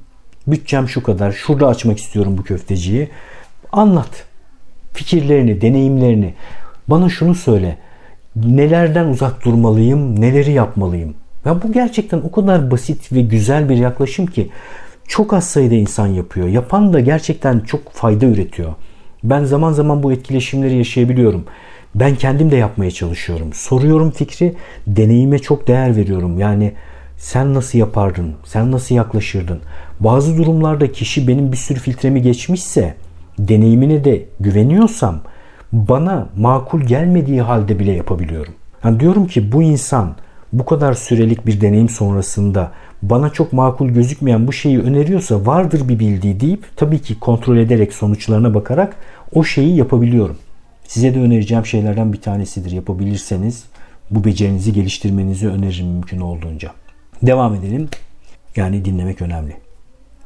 Bütçem 0.48 0.90
şu 0.90 1.04
kadar. 1.04 1.32
Şurada 1.32 1.68
açmak 1.68 1.98
istiyorum 1.98 2.38
bu 2.38 2.44
köfteciyi. 2.44 3.10
Anlat. 3.72 4.26
Fikirlerini, 4.94 5.62
deneyimlerini. 5.62 6.34
Bana 6.88 7.10
şunu 7.10 7.36
söyle. 7.36 7.78
Nelerden 8.36 9.06
uzak 9.06 9.46
durmalıyım, 9.46 10.22
neleri 10.22 10.52
yapmalıyım? 10.52 11.16
Ya 11.46 11.62
bu 11.64 11.72
gerçekten 11.72 12.18
o 12.18 12.32
kadar 12.32 12.72
basit 12.72 13.14
ve 13.14 13.22
güzel 13.22 13.70
bir 13.70 13.78
yaklaşım 13.78 14.26
ki 14.26 14.50
çok 15.08 15.34
az 15.34 15.44
sayıda 15.44 15.76
insan 15.76 16.08
yapıyor. 16.08 16.48
Yapan 16.48 16.94
da 16.94 17.00
gerçekten 17.00 17.60
çok 17.60 17.92
fayda 17.92 18.26
üretiyor. 18.26 18.74
Ben 19.24 19.44
zaman 19.44 19.74
zaman 19.74 20.04
bu 20.04 20.14
etkileşimleri 20.14 20.78
yaşayabiliyorum. 20.78 21.46
Ben 21.96 22.16
kendim 22.16 22.52
de 22.52 22.56
yapmaya 22.56 22.92
çalışıyorum. 22.92 23.54
Soruyorum 23.54 24.12
fikri, 24.12 24.54
deneyime 24.88 25.40
çok 25.40 25.68
değer 25.68 25.96
veriyorum. 25.96 26.40
Yani 26.40 26.74
sen 27.18 27.54
nasıl 27.54 27.80
yapardın? 27.80 28.34
Sen 28.46 28.72
nasıl 28.72 28.96
yaklaşırdın? 28.96 29.60
Bazı 30.00 30.38
durumlarda 30.38 30.92
kişi 30.92 31.28
benim 31.28 31.52
bir 31.52 31.58
sürü 31.58 31.80
filtremi 31.80 32.22
geçmişse, 32.22 32.96
deneyimine 33.40 34.04
de 34.04 34.26
güveniyorsam 34.40 35.22
bana 35.72 36.30
makul 36.38 36.82
gelmediği 36.82 37.42
halde 37.42 37.80
bile 37.80 37.92
yapabiliyorum. 37.92 38.54
Yani 38.84 39.00
diyorum 39.00 39.28
ki 39.28 39.52
bu 39.52 39.64
insan 39.64 40.16
bu 40.54 40.66
kadar 40.66 40.94
sürelik 40.94 41.48
bir 41.48 41.62
deneyim 41.62 41.90
sonrasında 41.90 42.72
bana 43.02 43.30
çok 43.30 43.54
makul 43.54 43.90
gözükmeyen 43.90 44.48
bu 44.48 44.54
şeyi 44.54 44.80
öneriyorsa 44.80 45.46
vardır 45.46 45.90
bir 45.90 46.00
bildiği 46.00 46.40
deyip 46.40 46.66
tabii 46.76 47.00
ki 47.00 47.20
kontrol 47.20 47.58
ederek 47.58 47.94
sonuçlarına 47.94 48.54
bakarak 48.54 48.96
o 49.34 49.44
şeyi 49.44 49.76
yapabiliyorum. 49.76 50.38
Size 50.88 51.16
de 51.16 51.20
önereceğim 51.20 51.66
şeylerden 51.66 52.14
bir 52.14 52.22
tanesidir. 52.22 52.72
Yapabilirseniz 52.72 53.64
bu 54.12 54.24
becerinizi 54.24 54.74
geliştirmenizi 54.74 55.48
öneririm 55.48 55.88
mümkün 55.88 56.20
olduğunca. 56.20 56.72
Devam 57.22 57.56
edelim. 57.56 57.90
Yani 58.56 58.86
dinlemek 58.86 59.22
önemli. 59.22 59.56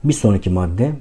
Bir 0.03 0.13
sonraki 0.13 0.50
madde 0.50 0.91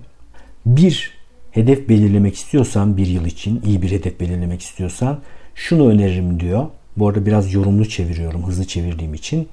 bir 0.66 1.12
hedef 1.50 1.88
belirlemek 1.88 2.34
istiyorsan 2.34 2.96
bir 2.96 3.06
yıl 3.06 3.24
için 3.26 3.62
iyi 3.66 3.82
bir 3.82 3.90
hedef 3.90 4.20
belirlemek 4.20 4.62
istiyorsan 4.62 5.18
şunu 5.54 5.88
öneririm 5.88 6.40
diyor. 6.40 6.66
Bu 6.96 7.08
arada 7.08 7.26
biraz 7.26 7.52
yorumlu 7.52 7.88
çeviriyorum 7.88 8.46
hızlı 8.46 8.64
çevirdiğim 8.64 9.14
için. 9.14 9.48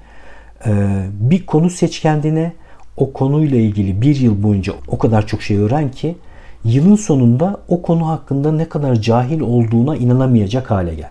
Ee, 0.66 1.06
bir 1.12 1.46
konu 1.46 1.70
seç 1.70 2.00
kendine. 2.00 2.52
O 2.96 3.12
konuyla 3.12 3.58
ilgili 3.58 4.00
bir 4.00 4.16
yıl 4.16 4.42
boyunca 4.42 4.72
o 4.88 4.98
kadar 4.98 5.26
çok 5.26 5.42
şey 5.42 5.56
öğren 5.56 5.90
ki 5.90 6.16
yılın 6.64 6.96
sonunda 6.96 7.60
o 7.68 7.82
konu 7.82 8.08
hakkında 8.08 8.52
ne 8.52 8.68
kadar 8.68 8.94
cahil 8.94 9.40
olduğuna 9.40 9.96
inanamayacak 9.96 10.70
hale 10.70 10.94
gel. 10.94 11.10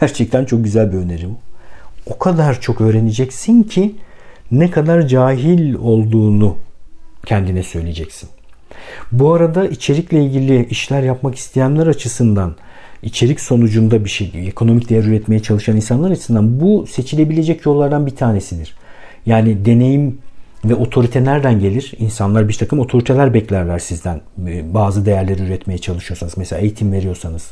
Gerçekten 0.00 0.44
çok 0.44 0.64
güzel 0.64 0.92
bir 0.92 0.96
öneri 0.96 1.28
bu. 1.28 1.36
O 2.06 2.18
kadar 2.18 2.60
çok 2.60 2.80
öğreneceksin 2.80 3.62
ki 3.62 3.94
ne 4.50 4.70
kadar 4.70 5.02
cahil 5.02 5.74
olduğunu 5.74 6.56
kendine 7.26 7.62
söyleyeceksin. 7.62 8.28
Bu 9.12 9.32
arada 9.32 9.66
içerikle 9.66 10.24
ilgili 10.24 10.66
işler 10.66 11.02
yapmak 11.02 11.34
isteyenler 11.34 11.86
açısından 11.86 12.56
içerik 13.06 13.40
sonucunda 13.40 14.04
bir 14.04 14.10
şey, 14.10 14.32
ekonomik 14.46 14.90
değer 14.90 15.04
üretmeye 15.04 15.42
çalışan 15.42 15.76
insanlar 15.76 16.10
açısından 16.10 16.60
bu 16.60 16.86
seçilebilecek 16.86 17.66
yollardan 17.66 18.06
bir 18.06 18.16
tanesidir. 18.16 18.76
Yani 19.26 19.64
deneyim 19.64 20.18
ve 20.64 20.74
otorite 20.74 21.24
nereden 21.24 21.60
gelir? 21.60 21.92
İnsanlar 21.98 22.48
bir 22.48 22.54
takım 22.54 22.78
otoriteler 22.78 23.34
beklerler 23.34 23.78
sizden. 23.78 24.20
Ee, 24.46 24.74
bazı 24.74 25.06
değerleri 25.06 25.42
üretmeye 25.42 25.78
çalışıyorsanız, 25.78 26.36
mesela 26.36 26.62
eğitim 26.62 26.92
veriyorsanız. 26.92 27.50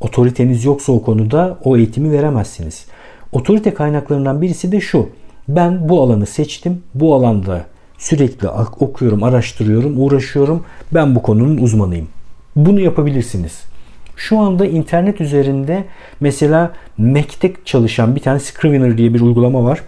Otoriteniz 0.00 0.64
yoksa 0.64 0.92
o 0.92 1.02
konuda 1.02 1.58
o 1.64 1.76
eğitimi 1.76 2.12
veremezsiniz. 2.12 2.86
Otorite 3.32 3.74
kaynaklarından 3.74 4.42
birisi 4.42 4.72
de 4.72 4.80
şu. 4.80 5.08
Ben 5.48 5.88
bu 5.88 6.02
alanı 6.02 6.26
seçtim. 6.26 6.82
Bu 6.94 7.14
alanda 7.14 7.64
sürekli 7.98 8.48
okuyorum, 8.80 9.22
araştırıyorum, 9.22 10.02
uğraşıyorum. 10.02 10.64
Ben 10.94 11.14
bu 11.14 11.22
konunun 11.22 11.56
uzmanıyım. 11.56 12.08
Bunu 12.56 12.80
yapabilirsiniz. 12.80 13.69
Şu 14.20 14.38
anda 14.38 14.66
internet 14.66 15.20
üzerinde 15.20 15.84
mesela 16.20 16.72
Mac'te 16.98 17.52
çalışan 17.64 18.16
bir 18.16 18.20
tane 18.20 18.40
Scrivener 18.40 18.98
diye 18.98 19.14
bir 19.14 19.20
uygulama 19.20 19.64
var. 19.64 19.82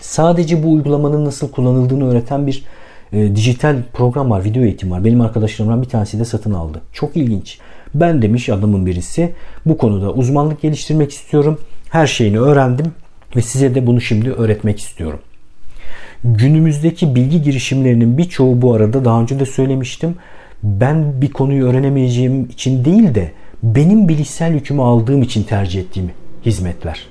Sadece 0.00 0.62
bu 0.62 0.72
uygulamanın 0.72 1.24
nasıl 1.24 1.50
kullanıldığını 1.50 2.10
öğreten 2.10 2.46
bir 2.46 2.64
e, 3.12 3.36
dijital 3.36 3.76
program 3.92 4.30
var, 4.30 4.44
video 4.44 4.62
eğitim 4.62 4.90
var. 4.90 5.04
Benim 5.04 5.20
arkadaşlarımdan 5.20 5.82
bir 5.82 5.88
tanesi 5.88 6.18
de 6.18 6.24
satın 6.24 6.54
aldı. 6.54 6.80
Çok 6.92 7.16
ilginç. 7.16 7.58
Ben 7.94 8.22
demiş 8.22 8.48
adamın 8.48 8.86
birisi 8.86 9.32
bu 9.66 9.78
konuda 9.78 10.12
uzmanlık 10.12 10.62
geliştirmek 10.62 11.10
istiyorum. 11.10 11.60
Her 11.90 12.06
şeyini 12.06 12.40
öğrendim 12.40 12.86
ve 13.36 13.42
size 13.42 13.74
de 13.74 13.86
bunu 13.86 14.00
şimdi 14.00 14.32
öğretmek 14.32 14.80
istiyorum. 14.80 15.20
Günümüzdeki 16.24 17.14
bilgi 17.14 17.42
girişimlerinin 17.42 18.18
birçoğu 18.18 18.62
bu 18.62 18.74
arada 18.74 19.04
daha 19.04 19.20
önce 19.20 19.40
de 19.40 19.46
söylemiştim. 19.46 20.14
Ben 20.62 21.20
bir 21.20 21.30
konuyu 21.30 21.66
öğrenemeyeceğim 21.66 22.44
için 22.44 22.84
değil 22.84 23.14
de 23.14 23.32
benim 23.74 24.08
bilişsel 24.08 24.54
yükümü 24.54 24.82
aldığım 24.82 25.22
için 25.22 25.42
tercih 25.42 25.80
ettiğim 25.80 26.10
hizmetler. 26.46 27.06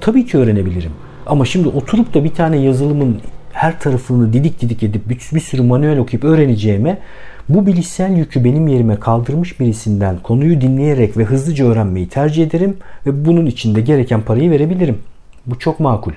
Tabii 0.00 0.26
ki 0.26 0.38
öğrenebilirim. 0.38 0.92
Ama 1.26 1.44
şimdi 1.44 1.68
oturup 1.68 2.14
da 2.14 2.24
bir 2.24 2.34
tane 2.34 2.56
yazılımın 2.56 3.20
her 3.52 3.80
tarafını 3.80 4.32
didik 4.32 4.60
didik 4.60 4.82
edip 4.82 5.08
bir, 5.08 5.20
bir 5.34 5.40
sürü 5.40 5.62
manuel 5.62 5.98
okuyup 5.98 6.24
öğreneceğime 6.24 6.98
bu 7.48 7.66
bilişsel 7.66 8.16
yükü 8.16 8.44
benim 8.44 8.68
yerime 8.68 8.96
kaldırmış 8.96 9.60
birisinden 9.60 10.18
konuyu 10.18 10.60
dinleyerek 10.60 11.16
ve 11.16 11.24
hızlıca 11.24 11.66
öğrenmeyi 11.66 12.08
tercih 12.08 12.46
ederim 12.46 12.76
ve 13.06 13.24
bunun 13.24 13.46
için 13.46 13.74
de 13.74 13.80
gereken 13.80 14.22
parayı 14.22 14.50
verebilirim. 14.50 14.98
Bu 15.46 15.58
çok 15.58 15.80
makul. 15.80 16.12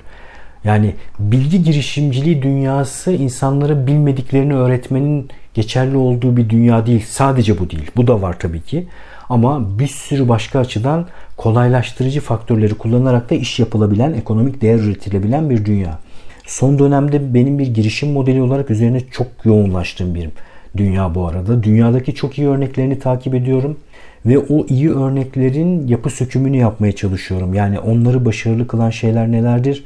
Yani 0.64 0.96
bilgi 1.20 1.64
girişimciliği 1.64 2.42
dünyası 2.42 3.12
insanlara 3.12 3.88
bilmediklerini 3.88 4.54
öğretmenin 4.54 5.30
geçerli 5.54 5.98
olduğu 5.98 6.38
bir 6.38 6.50
dünya 6.50 6.86
değil. 6.86 7.06
Sadece 7.10 7.60
bu 7.60 7.70
değil. 7.70 7.92
Bu 7.96 8.08
da 8.08 8.22
var 8.22 8.40
tabii 8.40 8.62
ki. 8.62 8.88
Ama 9.32 9.80
bir 9.80 9.88
sürü 9.88 10.30
başka 10.30 10.60
açıdan 10.60 11.08
kolaylaştırıcı 11.38 12.22
faktörleri 12.22 12.74
kullanarak 12.74 13.30
da 13.30 13.36
iş 13.36 13.60
yapılabilen, 13.60 14.14
ekonomik 14.14 14.62
değer 14.62 14.80
üretilebilen 14.80 15.50
bir 15.50 15.66
dünya. 15.66 16.00
Son 16.46 16.80
dönemde 16.80 17.34
benim 17.34 17.60
bir 17.60 17.68
girişim 17.68 18.12
modeli 18.12 18.42
olarak 18.42 18.72
üzerine 18.72 19.00
çok 19.12 19.28
yoğunlaştığım 19.44 20.16
bir 20.16 20.30
dünya 20.78 21.16
bu 21.16 21.28
arada. 21.28 21.64
Dünyadaki 21.64 22.16
çok 22.16 22.38
iyi 22.38 22.48
örneklerini 22.48 23.00
takip 23.00 23.36
ediyorum 23.36 23.78
ve 24.26 24.40
o 24.40 24.66
iyi 24.68 24.92
örneklerin 24.92 25.88
yapı 25.88 26.10
sökümünü 26.10 26.58
yapmaya 26.58 26.92
çalışıyorum. 26.92 27.54
Yani 27.54 27.80
onları 27.80 28.26
başarılı 28.26 28.68
kılan 28.68 28.90
şeyler 28.90 29.32
nelerdir? 29.32 29.84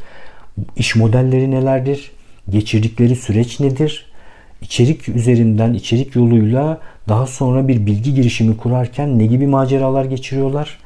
İş 0.75 0.95
modelleri 0.95 1.51
nelerdir? 1.51 2.11
Geçirdikleri 2.49 3.15
süreç 3.15 3.59
nedir? 3.59 4.05
İçerik 4.61 5.09
üzerinden, 5.09 5.73
içerik 5.73 6.15
yoluyla 6.15 6.79
daha 7.09 7.27
sonra 7.27 7.67
bir 7.67 7.85
bilgi 7.85 8.13
girişimi 8.13 8.57
kurarken 8.57 9.19
ne 9.19 9.25
gibi 9.25 9.47
maceralar 9.47 10.05
geçiriyorlar? 10.05 10.77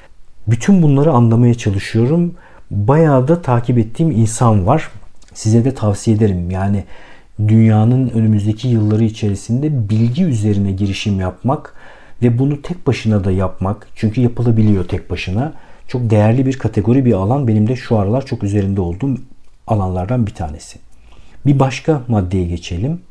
Bütün 0.47 0.81
bunları 0.81 1.11
anlamaya 1.11 1.53
çalışıyorum. 1.53 2.33
Bayağı 2.71 3.27
da 3.27 3.41
takip 3.41 3.77
ettiğim 3.77 4.11
insan 4.11 4.67
var. 4.67 4.91
Size 5.33 5.65
de 5.65 5.73
tavsiye 5.73 6.17
ederim. 6.17 6.51
Yani 6.51 6.83
dünyanın 7.47 8.09
önümüzdeki 8.09 8.67
yılları 8.67 9.03
içerisinde 9.03 9.89
bilgi 9.89 10.23
üzerine 10.23 10.71
girişim 10.71 11.19
yapmak 11.19 11.73
ve 12.21 12.39
bunu 12.39 12.61
tek 12.61 12.87
başına 12.87 13.23
da 13.23 13.31
yapmak 13.31 13.87
çünkü 13.95 14.21
yapılabiliyor 14.21 14.87
tek 14.87 15.09
başına 15.11 15.53
çok 15.87 16.09
değerli 16.09 16.45
bir 16.45 16.53
kategori 16.53 17.05
bir 17.05 17.13
alan 17.13 17.47
benim 17.47 17.67
de 17.67 17.75
şu 17.75 17.97
aralar 17.97 18.25
çok 18.25 18.43
üzerinde 18.43 18.81
olduğum 18.81 19.17
alanlardan 19.67 20.27
bir 20.27 20.33
tanesi. 20.33 20.79
Bir 21.45 21.59
başka 21.59 22.01
maddeye 22.07 22.45
geçelim 22.45 23.01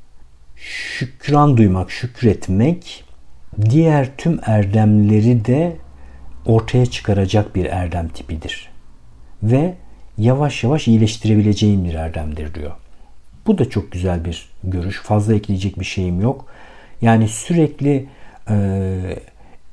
şükran 0.58 1.56
duymak, 1.56 1.90
şükretmek 1.90 3.04
diğer 3.70 4.16
tüm 4.16 4.40
erdemleri 4.46 5.44
de 5.44 5.76
ortaya 6.46 6.86
çıkaracak 6.86 7.54
bir 7.54 7.64
erdem 7.64 8.08
tipidir. 8.08 8.70
Ve 9.42 9.74
yavaş 10.18 10.64
yavaş 10.64 10.88
iyileştirebileceğin 10.88 11.84
bir 11.84 11.94
erdemdir 11.94 12.54
diyor. 12.54 12.72
Bu 13.46 13.58
da 13.58 13.70
çok 13.70 13.92
güzel 13.92 14.24
bir 14.24 14.48
görüş. 14.64 15.00
Fazla 15.02 15.34
ekleyecek 15.34 15.80
bir 15.80 15.84
şeyim 15.84 16.20
yok. 16.20 16.46
Yani 17.02 17.28
sürekli 17.28 18.08
e, 18.50 18.56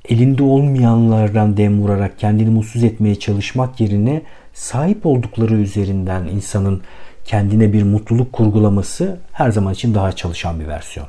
elinde 0.09 0.43
olmayanlardan 0.43 1.57
dem 1.57 1.81
vurarak 1.81 2.19
kendini 2.19 2.49
mutsuz 2.49 2.83
etmeye 2.83 3.19
çalışmak 3.19 3.79
yerine 3.79 4.21
sahip 4.53 5.05
oldukları 5.05 5.55
üzerinden 5.55 6.23
insanın 6.25 6.81
kendine 7.25 7.73
bir 7.73 7.83
mutluluk 7.83 8.33
kurgulaması 8.33 9.19
her 9.31 9.51
zaman 9.51 9.73
için 9.73 9.95
daha 9.95 10.11
çalışan 10.11 10.59
bir 10.59 10.67
versiyon. 10.67 11.07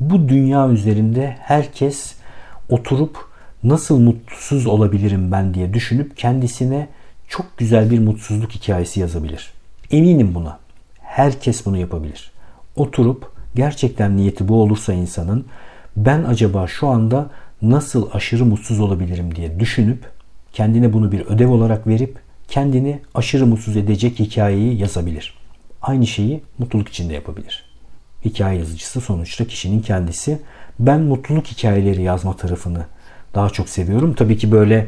Bu 0.00 0.28
dünya 0.28 0.68
üzerinde 0.68 1.36
herkes 1.40 2.14
oturup 2.68 3.18
nasıl 3.64 3.98
mutsuz 3.98 4.66
olabilirim 4.66 5.32
ben 5.32 5.54
diye 5.54 5.74
düşünüp 5.74 6.16
kendisine 6.16 6.88
çok 7.28 7.58
güzel 7.58 7.90
bir 7.90 7.98
mutsuzluk 7.98 8.50
hikayesi 8.50 9.00
yazabilir. 9.00 9.52
Eminim 9.90 10.34
buna. 10.34 10.58
Herkes 11.00 11.66
bunu 11.66 11.76
yapabilir. 11.76 12.32
Oturup 12.76 13.32
gerçekten 13.54 14.16
niyeti 14.16 14.48
bu 14.48 14.62
olursa 14.62 14.92
insanın 14.92 15.46
ben 15.96 16.24
acaba 16.24 16.66
şu 16.66 16.88
anda 16.88 17.30
nasıl 17.62 18.08
aşırı 18.12 18.44
mutsuz 18.44 18.80
olabilirim 18.80 19.34
diye 19.34 19.60
düşünüp 19.60 20.10
kendine 20.52 20.92
bunu 20.92 21.12
bir 21.12 21.20
ödev 21.20 21.48
olarak 21.48 21.86
verip 21.86 22.18
kendini 22.48 23.00
aşırı 23.14 23.46
mutsuz 23.46 23.76
edecek 23.76 24.18
hikayeyi 24.18 24.78
yazabilir. 24.78 25.34
Aynı 25.82 26.06
şeyi 26.06 26.42
mutluluk 26.58 26.88
içinde 26.88 27.14
yapabilir. 27.14 27.64
Hikaye 28.24 28.58
yazıcısı 28.58 29.00
sonuçta 29.00 29.44
kişinin 29.44 29.82
kendisi. 29.82 30.38
Ben 30.78 31.00
mutluluk 31.00 31.46
hikayeleri 31.46 32.02
yazma 32.02 32.36
tarafını 32.36 32.86
daha 33.34 33.50
çok 33.50 33.68
seviyorum. 33.68 34.14
Tabii 34.14 34.38
ki 34.38 34.52
böyle 34.52 34.86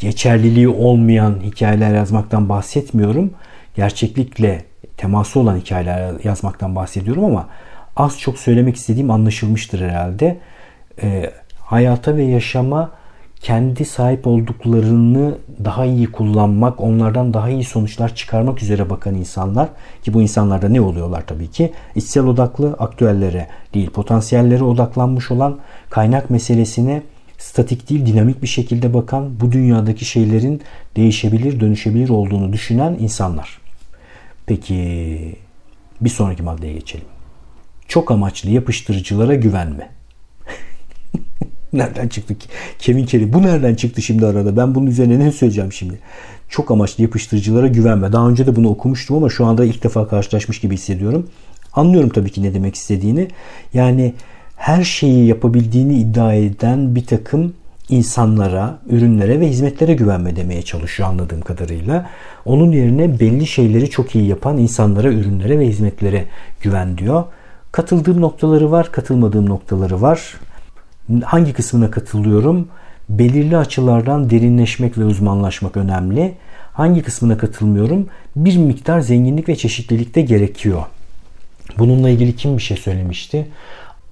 geçerliliği 0.00 0.68
olmayan 0.68 1.40
hikayeler 1.42 1.94
yazmaktan 1.94 2.48
bahsetmiyorum. 2.48 3.30
Gerçeklikle 3.76 4.64
teması 4.96 5.40
olan 5.40 5.56
hikayeler 5.56 6.14
yazmaktan 6.24 6.76
bahsediyorum 6.76 7.24
ama 7.24 7.48
az 7.96 8.18
çok 8.18 8.38
söylemek 8.38 8.76
istediğim 8.76 9.10
anlaşılmıştır 9.10 9.80
herhalde. 9.80 10.38
E, 11.02 11.30
hayata 11.60 12.16
ve 12.16 12.24
yaşama 12.24 12.90
kendi 13.40 13.84
sahip 13.84 14.26
olduklarını 14.26 15.38
daha 15.64 15.84
iyi 15.84 16.12
kullanmak, 16.12 16.80
onlardan 16.80 17.34
daha 17.34 17.50
iyi 17.50 17.64
sonuçlar 17.64 18.14
çıkarmak 18.14 18.62
üzere 18.62 18.90
bakan 18.90 19.14
insanlar 19.14 19.68
ki 20.02 20.14
bu 20.14 20.22
insanlarda 20.22 20.68
ne 20.68 20.80
oluyorlar 20.80 21.26
tabii 21.26 21.50
ki? 21.50 21.72
İçsel 21.94 22.24
odaklı, 22.24 22.72
aktüellere 22.78 23.48
değil, 23.74 23.90
potansiyellere 23.90 24.64
odaklanmış 24.64 25.30
olan 25.30 25.58
kaynak 25.90 26.30
meselesine 26.30 27.02
statik 27.38 27.90
değil, 27.90 28.06
dinamik 28.06 28.42
bir 28.42 28.46
şekilde 28.46 28.94
bakan, 28.94 29.40
bu 29.40 29.52
dünyadaki 29.52 30.04
şeylerin 30.04 30.62
değişebilir, 30.96 31.60
dönüşebilir 31.60 32.08
olduğunu 32.08 32.52
düşünen 32.52 32.96
insanlar. 33.00 33.58
Peki 34.46 35.36
bir 36.00 36.10
sonraki 36.10 36.42
maddeye 36.42 36.72
geçelim. 36.72 37.06
Çok 37.88 38.10
amaçlı 38.10 38.50
yapıştırıcılara 38.50 39.34
güvenme. 39.34 39.97
Nereden 41.72 42.08
çıktı? 42.08 42.34
Kevin 42.78 43.06
Kelly 43.06 43.32
bu 43.32 43.42
nereden 43.42 43.74
çıktı 43.74 44.02
şimdi 44.02 44.26
arada? 44.26 44.56
Ben 44.56 44.74
bunun 44.74 44.86
üzerine 44.86 45.18
ne 45.18 45.32
söyleyeceğim 45.32 45.72
şimdi? 45.72 45.98
Çok 46.48 46.70
amaçlı 46.70 47.02
yapıştırıcılara 47.02 47.66
güvenme. 47.66 48.12
Daha 48.12 48.28
önce 48.28 48.46
de 48.46 48.56
bunu 48.56 48.68
okumuştum 48.68 49.16
ama 49.16 49.28
şu 49.28 49.46
anda 49.46 49.64
ilk 49.64 49.84
defa 49.84 50.08
karşılaşmış 50.08 50.60
gibi 50.60 50.74
hissediyorum. 50.74 51.26
Anlıyorum 51.72 52.10
tabii 52.10 52.30
ki 52.30 52.42
ne 52.42 52.54
demek 52.54 52.74
istediğini. 52.74 53.28
Yani 53.74 54.14
her 54.56 54.84
şeyi 54.84 55.26
yapabildiğini 55.26 55.98
iddia 55.98 56.34
eden 56.34 56.94
bir 56.94 57.06
takım 57.06 57.54
insanlara, 57.88 58.78
ürünlere 58.88 59.40
ve 59.40 59.48
hizmetlere 59.48 59.94
güvenme 59.94 60.36
demeye 60.36 60.62
çalışıyor 60.62 61.08
anladığım 61.08 61.40
kadarıyla. 61.40 62.10
Onun 62.44 62.72
yerine 62.72 63.20
belli 63.20 63.46
şeyleri 63.46 63.90
çok 63.90 64.14
iyi 64.14 64.26
yapan 64.26 64.58
insanlara, 64.58 65.08
ürünlere 65.08 65.58
ve 65.58 65.66
hizmetlere 65.66 66.24
güven 66.60 66.98
diyor. 66.98 67.24
Katıldığım 67.72 68.20
noktaları 68.20 68.70
var, 68.70 68.92
katılmadığım 68.92 69.48
noktaları 69.48 70.02
var. 70.02 70.34
Hangi 71.24 71.52
kısmına 71.52 71.90
katılıyorum? 71.90 72.68
Belirli 73.08 73.56
açılardan 73.56 74.30
derinleşmek 74.30 74.98
ve 74.98 75.04
uzmanlaşmak 75.04 75.76
önemli. 75.76 76.34
Hangi 76.72 77.02
kısmına 77.02 77.38
katılmıyorum? 77.38 78.06
Bir 78.36 78.56
miktar 78.56 79.00
zenginlik 79.00 79.48
ve 79.48 79.56
çeşitlilik 79.56 80.14
de 80.14 80.20
gerekiyor. 80.20 80.82
Bununla 81.78 82.10
ilgili 82.10 82.36
kim 82.36 82.56
bir 82.56 82.62
şey 82.62 82.76
söylemişti? 82.76 83.48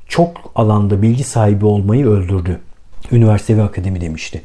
Çok 0.08 0.52
alanda 0.54 1.02
bilgi 1.02 1.24
sahibi 1.24 1.64
olmayı 1.64 2.06
öldürdü. 2.06 2.60
Üniversite 3.12 3.56
ve 3.56 3.62
akademi 3.62 4.00
demişti. 4.00 4.42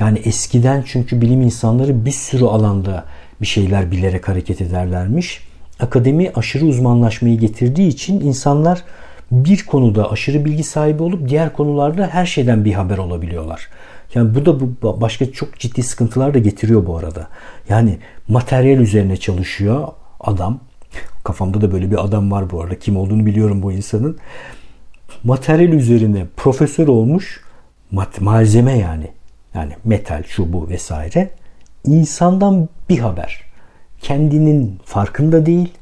Yani 0.00 0.18
eskiden 0.18 0.84
çünkü 0.86 1.20
bilim 1.20 1.42
insanları 1.42 2.04
bir 2.04 2.10
sürü 2.10 2.44
alanda 2.44 3.04
bir 3.40 3.46
şeyler 3.46 3.90
bilerek 3.90 4.28
hareket 4.28 4.60
ederlermiş. 4.60 5.40
Akademi 5.80 6.30
aşırı 6.34 6.64
uzmanlaşmayı 6.64 7.38
getirdiği 7.38 7.88
için 7.88 8.20
insanlar 8.20 8.84
bir 9.30 9.66
konuda 9.66 10.10
aşırı 10.10 10.44
bilgi 10.44 10.64
sahibi 10.64 11.02
olup 11.02 11.28
diğer 11.28 11.52
konularda 11.52 12.06
her 12.06 12.26
şeyden 12.26 12.64
bir 12.64 12.72
haber 12.72 12.98
olabiliyorlar. 12.98 13.68
Yani 14.14 14.34
bu 14.34 14.46
da 14.46 14.60
bu 14.60 15.00
başka 15.00 15.32
çok 15.32 15.58
ciddi 15.58 15.82
sıkıntılar 15.82 16.34
da 16.34 16.38
getiriyor 16.38 16.86
bu 16.86 16.96
arada. 16.96 17.28
Yani 17.68 17.98
materyal 18.28 18.78
üzerine 18.78 19.16
çalışıyor 19.16 19.88
adam. 20.20 20.60
Kafamda 21.24 21.60
da 21.60 21.72
böyle 21.72 21.90
bir 21.90 22.04
adam 22.04 22.30
var 22.30 22.50
bu 22.50 22.62
arada. 22.62 22.78
Kim 22.78 22.96
olduğunu 22.96 23.26
biliyorum 23.26 23.62
bu 23.62 23.72
insanın. 23.72 24.18
Materyal 25.24 25.72
üzerine 25.72 26.26
profesör 26.36 26.88
olmuş 26.88 27.42
malzeme 28.20 28.78
yani. 28.78 29.10
Yani 29.54 29.72
metal, 29.84 30.22
şu 30.22 30.52
bu 30.52 30.68
vesaire. 30.68 31.30
İnsandan 31.84 32.68
bir 32.88 32.98
haber. 32.98 33.40
Kendinin 34.00 34.78
farkında 34.84 35.46
değil. 35.46 35.72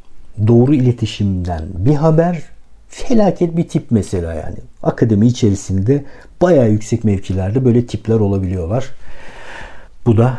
Doğru 0.47 0.75
iletişimden 0.75 1.65
bir 1.75 1.95
haber. 1.95 2.43
Felaket 2.97 3.57
bir 3.57 3.69
tip 3.69 3.87
mesela 3.91 4.35
yani. 4.35 4.57
Akademi 4.83 5.27
içerisinde 5.27 6.05
bayağı 6.43 6.71
yüksek 6.71 7.05
mevkilerde 7.05 7.65
böyle 7.65 7.87
tipler 7.87 8.15
olabiliyorlar. 8.15 8.85
Bu 10.07 10.17
da 10.17 10.39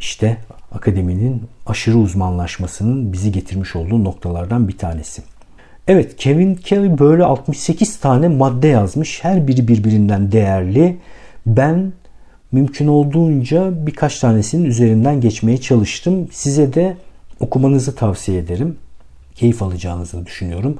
işte 0.00 0.36
akademinin 0.72 1.42
aşırı 1.66 1.98
uzmanlaşmasının 1.98 3.12
bizi 3.12 3.32
getirmiş 3.32 3.76
olduğu 3.76 4.04
noktalardan 4.04 4.68
bir 4.68 4.78
tanesi. 4.78 5.22
Evet 5.88 6.16
Kevin 6.16 6.54
Kelly 6.54 6.98
böyle 6.98 7.24
68 7.24 8.00
tane 8.00 8.28
madde 8.28 8.68
yazmış. 8.68 9.24
Her 9.24 9.48
biri 9.48 9.68
birbirinden 9.68 10.32
değerli. 10.32 10.98
Ben 11.46 11.92
mümkün 12.52 12.86
olduğunca 12.86 13.86
birkaç 13.86 14.20
tanesinin 14.20 14.64
üzerinden 14.64 15.20
geçmeye 15.20 15.60
çalıştım. 15.60 16.28
Size 16.32 16.74
de 16.74 16.96
okumanızı 17.40 17.94
tavsiye 17.94 18.38
ederim. 18.38 18.78
Keyif 19.34 19.62
alacağınızı 19.62 20.26
düşünüyorum. 20.26 20.78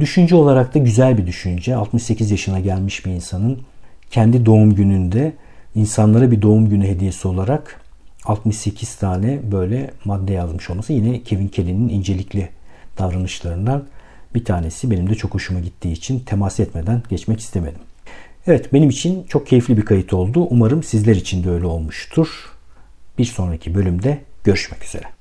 Düşünce 0.00 0.34
olarak 0.34 0.74
da 0.74 0.78
güzel 0.78 1.18
bir 1.18 1.26
düşünce. 1.26 1.76
68 1.76 2.30
yaşına 2.30 2.60
gelmiş 2.60 3.06
bir 3.06 3.10
insanın 3.10 3.62
kendi 4.10 4.46
doğum 4.46 4.74
gününde 4.74 5.32
insanlara 5.74 6.30
bir 6.30 6.42
doğum 6.42 6.68
günü 6.68 6.86
hediyesi 6.86 7.28
olarak 7.28 7.80
68 8.24 8.96
tane 8.96 9.40
böyle 9.52 9.90
madde 10.04 10.32
yazmış 10.32 10.70
olması 10.70 10.92
yine 10.92 11.22
Kevin 11.22 11.48
Kelly'nin 11.48 11.88
incelikli 11.88 12.48
davranışlarından 12.98 13.84
bir 14.34 14.44
tanesi 14.44 14.90
benim 14.90 15.10
de 15.10 15.14
çok 15.14 15.34
hoşuma 15.34 15.60
gittiği 15.60 15.92
için 15.92 16.20
temas 16.20 16.60
etmeden 16.60 17.02
geçmek 17.08 17.40
istemedim. 17.40 17.80
Evet 18.46 18.72
benim 18.72 18.90
için 18.90 19.24
çok 19.28 19.46
keyifli 19.46 19.76
bir 19.76 19.84
kayıt 19.84 20.12
oldu. 20.12 20.46
Umarım 20.50 20.82
sizler 20.82 21.16
için 21.16 21.44
de 21.44 21.50
öyle 21.50 21.66
olmuştur. 21.66 22.28
Bir 23.18 23.24
sonraki 23.24 23.74
bölümde 23.74 24.20
görüşmek 24.44 24.84
üzere. 24.84 25.13